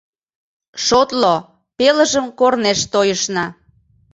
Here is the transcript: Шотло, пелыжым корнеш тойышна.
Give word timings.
Шотло, 0.85 1.35
пелыжым 1.77 2.25
корнеш 2.39 2.79
тойышна. 2.91 3.45